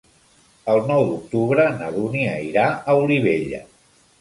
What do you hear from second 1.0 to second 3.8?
d'octubre na Dúnia irà a Olivella.